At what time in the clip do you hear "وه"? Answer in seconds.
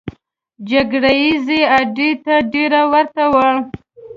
3.33-3.47